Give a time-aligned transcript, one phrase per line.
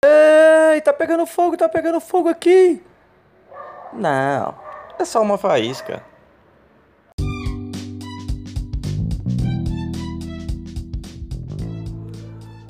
[0.00, 2.80] Peraí, tá pegando fogo, tá pegando fogo aqui.
[3.92, 4.54] Não,
[4.96, 6.04] é só uma faísca.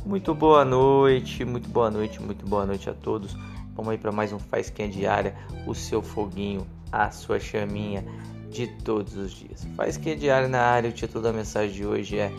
[0.07, 3.37] Muito boa noite, muito boa noite, muito boa noite a todos.
[3.75, 5.37] Vamos aí para mais um Faisquinha Diária,
[5.67, 8.03] o seu foguinho, a sua chaminha
[8.49, 9.69] de todos os dias.
[9.77, 12.33] Faisquinha Diária na área, o título da mensagem de hoje é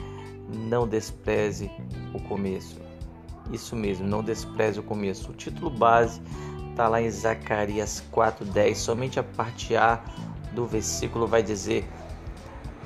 [0.67, 1.70] Não despreze
[2.12, 2.88] o começo.
[3.52, 5.31] Isso mesmo, não despreze o começo.
[5.31, 6.21] O título base
[6.70, 8.76] está lá em Zacarias 4:10.
[8.77, 9.99] Somente a parte A
[10.53, 11.85] do versículo vai dizer: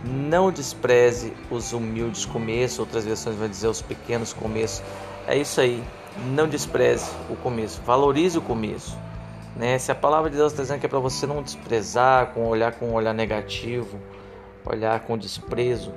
[0.03, 2.79] Não despreze os humildes começos.
[2.79, 4.83] Outras versões vão dizer os pequenos começos.
[5.27, 5.83] É isso aí.
[6.33, 7.81] Não despreze o começo.
[7.85, 8.97] Valorize o começo.
[9.55, 9.77] Né?
[9.77, 12.73] Se a palavra de Deus está dizendo que é para você não desprezar, com olhar
[12.73, 13.99] com um olhar negativo,
[14.65, 15.93] olhar com desprezo,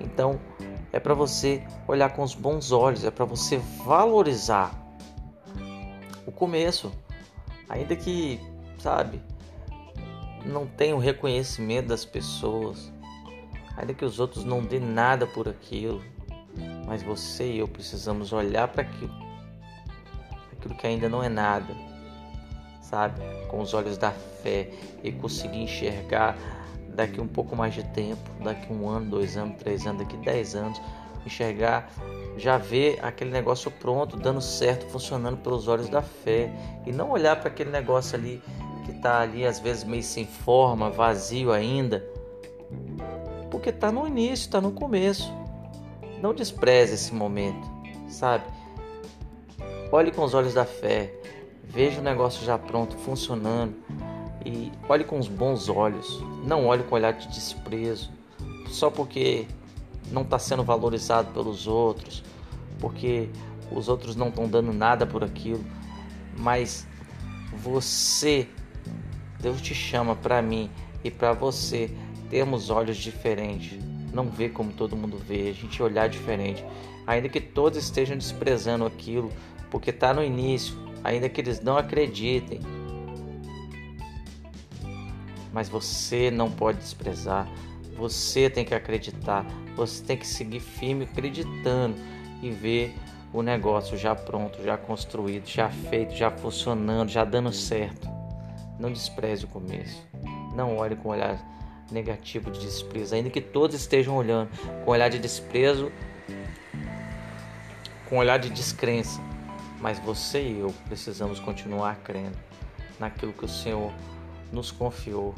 [0.00, 0.38] então
[0.92, 4.74] é para você olhar com os bons olhos, é para você valorizar
[6.26, 6.92] o começo,
[7.68, 8.40] ainda que,
[8.78, 9.20] sabe,
[10.44, 12.92] não tenha o reconhecimento das pessoas,
[13.76, 16.02] ainda que os outros não dêem nada por aquilo,
[16.86, 19.14] mas você e eu precisamos olhar para aquilo,
[20.52, 21.74] aquilo que ainda não é nada,
[22.80, 24.70] sabe, com os olhos da fé
[25.04, 26.36] e conseguir enxergar
[26.94, 30.54] daqui um pouco mais de tempo, daqui um ano, dois anos, três anos, daqui dez
[30.54, 30.80] anos,
[31.24, 31.90] enxergar,
[32.36, 36.52] já ver aquele negócio pronto, dando certo, funcionando pelos olhos da fé
[36.86, 38.42] e não olhar para aquele negócio ali
[38.84, 42.04] que está ali às vezes meio sem forma, vazio ainda,
[43.50, 45.32] porque está no início, está no começo.
[46.22, 47.66] Não despreze esse momento,
[48.08, 48.44] sabe?
[49.90, 51.12] Olhe com os olhos da fé,
[51.64, 53.74] veja o negócio já pronto, funcionando
[54.44, 58.10] e olhe com os bons olhos, não olhe com olhar de desprezo,
[58.68, 59.46] só porque
[60.10, 62.22] não está sendo valorizado pelos outros,
[62.78, 63.28] porque
[63.70, 65.64] os outros não estão dando nada por aquilo,
[66.38, 66.86] mas
[67.52, 68.48] você,
[69.40, 70.70] Deus te chama para mim
[71.04, 71.90] e para você
[72.28, 73.78] termos olhos diferentes,
[74.12, 76.64] não ver como todo mundo vê, a gente olhar diferente,
[77.06, 79.30] ainda que todos estejam desprezando aquilo,
[79.70, 82.60] porque está no início, ainda que eles não acreditem,
[85.52, 87.48] mas você não pode desprezar.
[87.96, 89.44] Você tem que acreditar,
[89.76, 91.96] você tem que seguir firme acreditando
[92.42, 92.94] e ver
[93.32, 98.08] o negócio já pronto, já construído, já feito, já funcionando, já dando certo.
[98.78, 100.02] Não despreze o começo.
[100.54, 101.38] Não olhe com olhar
[101.90, 104.50] negativo de desprezo, ainda que todos estejam olhando
[104.84, 105.92] com olhar de desprezo,
[108.08, 109.20] com olhar de descrença.
[109.80, 112.36] Mas você e eu precisamos continuar crendo
[112.98, 113.92] naquilo que o Senhor
[114.52, 115.34] nos confiou.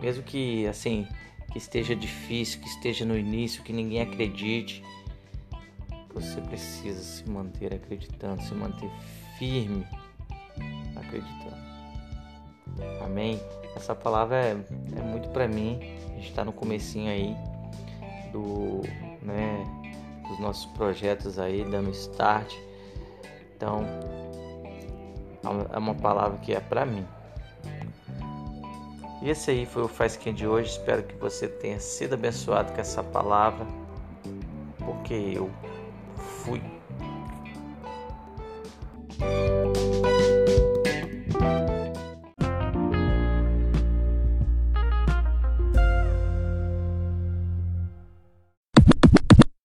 [0.00, 1.06] Mesmo que assim,
[1.52, 4.82] que esteja difícil, que esteja no início, que ninguém acredite,
[6.14, 8.90] você precisa se manter acreditando, se manter
[9.38, 9.86] firme
[10.96, 11.62] acreditando.
[13.04, 13.40] Amém?
[13.76, 14.50] Essa palavra é,
[14.96, 15.78] é muito para mim.
[16.10, 17.36] A gente está no comecinho aí
[18.32, 18.82] do,
[19.22, 19.64] né,
[20.28, 22.54] dos nossos projetos aí, dando start.
[23.56, 23.84] Então,
[25.72, 27.06] é uma palavra que é para mim.
[29.22, 30.70] E esse aí foi o Faz Quem de hoje.
[30.70, 33.64] Espero que você tenha sido abençoado com essa palavra,
[34.84, 35.48] porque eu
[36.44, 36.60] fui.